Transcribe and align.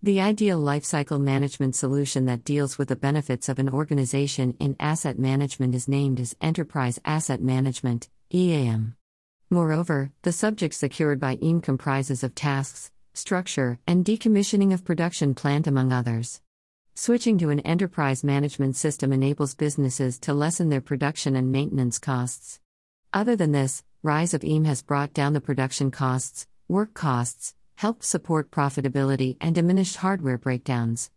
The 0.00 0.20
ideal 0.20 0.60
lifecycle 0.60 1.20
management 1.20 1.74
solution 1.74 2.26
that 2.26 2.44
deals 2.44 2.78
with 2.78 2.86
the 2.86 2.94
benefits 2.94 3.48
of 3.48 3.58
an 3.58 3.68
organization 3.68 4.56
in 4.60 4.76
asset 4.78 5.18
management 5.18 5.74
is 5.74 5.88
named 5.88 6.20
as 6.20 6.36
Enterprise 6.40 7.00
Asset 7.04 7.42
Management, 7.42 8.08
EAM. 8.32 8.94
Moreover, 9.50 10.12
the 10.22 10.30
subject 10.30 10.74
secured 10.74 11.18
by 11.18 11.34
EAM 11.42 11.60
comprises 11.60 12.22
of 12.22 12.36
tasks, 12.36 12.92
structure, 13.12 13.80
and 13.88 14.04
decommissioning 14.04 14.72
of 14.72 14.84
production 14.84 15.34
plant 15.34 15.66
among 15.66 15.92
others. 15.92 16.42
Switching 16.94 17.36
to 17.38 17.50
an 17.50 17.58
enterprise 17.60 18.22
management 18.22 18.76
system 18.76 19.12
enables 19.12 19.56
businesses 19.56 20.16
to 20.20 20.32
lessen 20.32 20.68
their 20.68 20.80
production 20.80 21.34
and 21.34 21.50
maintenance 21.50 21.98
costs. 21.98 22.60
Other 23.12 23.34
than 23.34 23.50
this, 23.50 23.82
rise 24.04 24.32
of 24.32 24.44
EAM 24.44 24.64
has 24.64 24.80
brought 24.80 25.12
down 25.12 25.32
the 25.32 25.40
production 25.40 25.90
costs, 25.90 26.46
work 26.68 26.94
costs, 26.94 27.56
helped 27.78 28.02
support 28.02 28.50
profitability 28.50 29.36
and 29.40 29.54
diminished 29.54 29.94
hardware 29.98 30.36
breakdowns. 30.36 31.12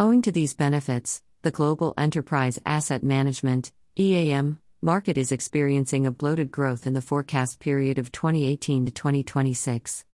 Owing 0.00 0.22
to 0.22 0.32
these 0.32 0.54
benefits, 0.54 1.22
the 1.42 1.50
global 1.50 1.92
enterprise 1.98 2.58
asset 2.64 3.02
management 3.02 3.72
EAM 3.98 4.58
market 4.80 5.18
is 5.18 5.32
experiencing 5.32 6.06
a 6.06 6.10
bloated 6.10 6.50
growth 6.50 6.86
in 6.86 6.94
the 6.94 7.02
forecast 7.02 7.60
period 7.60 7.98
of 7.98 8.10
2018 8.10 8.86
to 8.86 8.90
2026. 8.90 10.06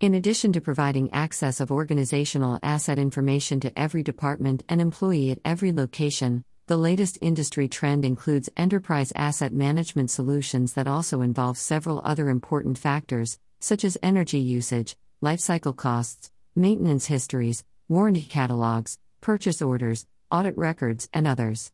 In 0.00 0.12
addition 0.12 0.52
to 0.54 0.60
providing 0.60 1.08
access 1.12 1.60
of 1.60 1.70
organizational 1.70 2.58
asset 2.64 2.98
information 2.98 3.60
to 3.60 3.78
every 3.78 4.02
department 4.02 4.64
and 4.68 4.80
employee 4.80 5.30
at 5.30 5.38
every 5.44 5.70
location, 5.70 6.44
the 6.66 6.76
latest 6.76 7.16
industry 7.20 7.68
trend 7.68 8.04
includes 8.04 8.50
enterprise 8.56 9.12
asset 9.14 9.52
management 9.52 10.10
solutions 10.10 10.72
that 10.72 10.88
also 10.88 11.20
involve 11.20 11.56
several 11.58 12.02
other 12.04 12.28
important 12.28 12.76
factors, 12.76 13.38
such 13.60 13.84
as 13.84 13.96
energy 14.02 14.40
usage, 14.40 14.96
lifecycle 15.22 15.76
costs, 15.76 16.32
maintenance 16.56 17.06
histories, 17.06 17.62
warranty 17.88 18.22
catalogs, 18.22 18.98
purchase 19.20 19.60
orders, 19.60 20.06
audit 20.30 20.56
records, 20.56 21.08
and 21.12 21.26
others. 21.26 21.70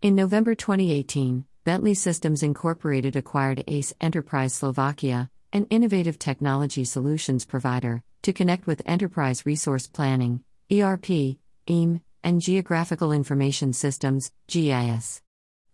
In 0.00 0.14
November 0.14 0.54
2018, 0.54 1.44
Bentley 1.64 1.94
Systems 1.94 2.42
Incorporated 2.42 3.16
acquired 3.16 3.62
ACE 3.66 3.92
Enterprise 4.00 4.54
Slovakia, 4.54 5.30
an 5.52 5.66
innovative 5.68 6.18
technology 6.18 6.84
solutions 6.84 7.44
provider, 7.44 8.02
to 8.22 8.32
connect 8.32 8.66
with 8.66 8.82
enterprise 8.86 9.44
resource 9.44 9.86
planning, 9.86 10.42
ERP, 10.72 11.36
EAM, 11.68 12.00
and 12.24 12.40
geographical 12.40 13.12
information 13.12 13.72
systems, 13.72 14.32
GIS. 14.48 15.22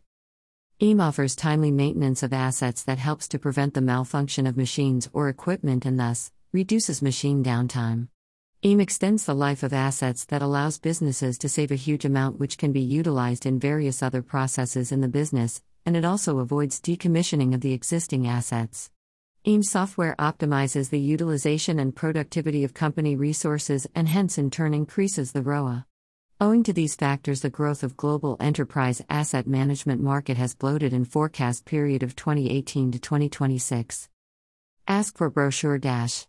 EAM 0.81 0.99
offers 0.99 1.37
timely 1.37 1.71
maintenance 1.71 2.21
of 2.21 2.33
assets 2.33 2.83
that 2.83 2.97
helps 2.97 3.29
to 3.29 3.39
prevent 3.39 3.73
the 3.75 3.81
malfunction 3.81 4.45
of 4.45 4.57
machines 4.57 5.09
or 5.13 5.29
equipment 5.29 5.85
and 5.85 5.97
thus 5.97 6.33
reduces 6.53 7.01
machine 7.01 7.43
downtime. 7.43 8.07
EAM 8.63 8.79
extends 8.79 9.25
the 9.25 9.35
life 9.35 9.61
of 9.61 9.73
assets 9.73 10.25
that 10.25 10.41
allows 10.41 10.79
businesses 10.79 11.37
to 11.37 11.49
save 11.49 11.71
a 11.71 11.75
huge 11.75 12.05
amount 12.05 12.39
which 12.39 12.57
can 12.57 12.71
be 12.71 12.81
utilized 12.81 13.45
in 13.45 13.59
various 13.59 14.01
other 14.01 14.21
processes 14.21 14.91
in 14.91 15.01
the 15.01 15.07
business, 15.07 15.61
and 15.85 15.95
it 15.95 16.05
also 16.05 16.39
avoids 16.39 16.81
decommissioning 16.81 17.53
of 17.53 17.61
the 17.61 17.73
existing 17.73 18.25
assets. 18.25 18.89
EAM 19.45 19.61
software 19.61 20.15
optimizes 20.17 20.89
the 20.89 20.99
utilization 20.99 21.79
and 21.79 21.95
productivity 21.95 22.63
of 22.63 22.73
company 22.73 23.15
resources 23.15 23.85
and 23.93 24.07
hence 24.07 24.37
in 24.37 24.49
turn 24.49 24.73
increases 24.73 25.33
the 25.33 25.41
ROA. 25.41 25.85
Owing 26.39 26.63
to 26.63 26.73
these 26.73 26.95
factors, 26.95 27.41
the 27.41 27.49
growth 27.49 27.83
of 27.83 27.97
global 27.97 28.37
enterprise 28.39 29.01
asset 29.09 29.47
management 29.47 30.01
market 30.01 30.37
has 30.37 30.55
bloated 30.55 30.93
in 30.93 31.05
forecast 31.05 31.65
period 31.65 32.03
of 32.03 32.15
2018 32.15 32.91
to 32.91 32.99
2026. 32.99 34.09
Ask 34.87 35.17
for 35.17 35.29
brochure 35.29 35.77
dash 35.77 36.25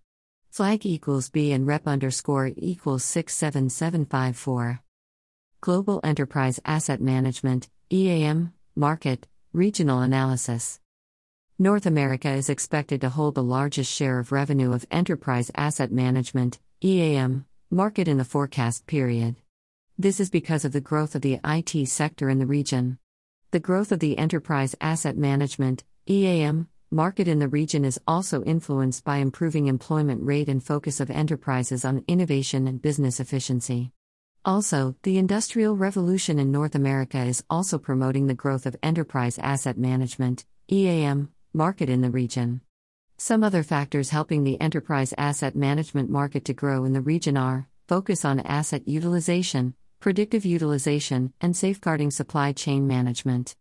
flag 0.51 0.85
equals 0.85 1.31
b 1.31 1.51
and 1.51 1.65
rep 1.65 1.87
underscore 1.87 2.51
equals 2.55 3.03
67754 3.03 4.83
global 5.61 5.99
enterprise 6.03 6.59
asset 6.63 7.01
management 7.01 7.67
eam 7.91 8.53
market 8.75 9.25
regional 9.51 10.01
analysis. 10.01 10.79
North 11.57 11.87
america 11.87 12.29
is 12.29 12.49
expected 12.49 13.01
to 13.01 13.09
hold 13.09 13.33
the 13.33 13.41
largest 13.41 13.91
share 13.91 14.19
of 14.19 14.31
revenue 14.31 14.73
of 14.73 14.85
enterprise 14.91 15.49
asset 15.55 15.91
management 15.91 16.59
eam 16.83 17.45
market 17.71 18.07
in 18.07 18.17
the 18.17 18.25
forecast 18.25 18.85
period 18.85 19.35
this 19.99 20.21
is 20.21 20.29
because 20.29 20.63
of 20.63 20.71
the 20.71 20.79
growth 20.79 21.13
of 21.13 21.21
the 21.21 21.41
IT 21.43 21.85
sector 21.89 22.29
in 22.29 22.39
the 22.39 22.45
region. 22.45 22.97
The 23.51 23.59
growth 23.59 23.91
of 23.91 23.99
the 23.99 24.17
enterprise 24.17 24.73
asset 24.79 25.17
management 25.17 25.83
EAM 26.09 26.69
market 26.89 27.27
in 27.27 27.39
the 27.39 27.49
region 27.49 27.83
is 27.83 27.99
also 28.07 28.41
influenced 28.43 29.03
by 29.03 29.17
improving 29.17 29.67
employment 29.67 30.23
rate 30.23 30.47
and 30.47 30.63
focus 30.63 31.01
of 31.01 31.11
enterprises 31.11 31.83
on 31.83 32.05
innovation 32.07 32.65
and 32.65 32.81
business 32.81 33.19
efficiency. 33.19 33.91
Also, 34.45 34.95
the 35.03 35.17
Industrial 35.17 35.75
Revolution 35.75 36.39
in 36.39 36.49
North 36.49 36.75
America 36.75 37.19
is 37.19 37.43
also 37.49 37.77
promoting 37.77 38.27
the 38.27 38.33
growth 38.33 38.65
of 38.65 38.77
enterprise 38.81 39.37
asset 39.37 39.77
management 39.77 40.45
EAM 40.71 41.29
market 41.53 41.89
in 41.89 41.99
the 41.99 42.09
region. 42.09 42.61
Some 43.17 43.43
other 43.43 43.63
factors 43.63 44.11
helping 44.11 44.45
the 44.45 44.61
enterprise 44.61 45.13
asset 45.17 45.57
management 45.57 46.09
market 46.09 46.45
to 46.45 46.53
grow 46.53 46.85
in 46.85 46.93
the 46.93 47.01
region 47.01 47.35
are 47.35 47.67
focus 47.89 48.23
on 48.23 48.39
asset 48.41 48.87
utilization, 48.87 49.73
predictive 49.99 50.45
utilization, 50.45 51.33
and 51.41 51.55
safeguarding 51.55 52.11
supply 52.11 52.51
chain 52.51 52.87
management. 52.87 53.55